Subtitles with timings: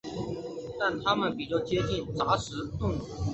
[0.79, 2.99] 但它们比较接近杂食动物。